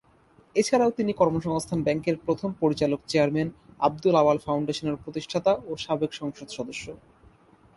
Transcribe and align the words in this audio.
এছাড়াও 0.55 0.91
তিনি 0.97 1.11
কর্মসংস্থান 1.13 1.79
ব্যাংকের 1.83 2.15
প্রথম 2.25 2.49
পরিচালক 2.61 2.99
চেয়ারম্যান, 3.07 3.49
আবদুল 3.79 4.15
আউয়াল 4.21 4.39
ফাউন্ডেশনের 4.45 5.01
প্রতিষ্ঠাতা 5.03 5.51
ও 5.69 5.71
সাবেক 5.85 6.11
সংসদ 6.19 6.47
সদস্য। 6.57 6.85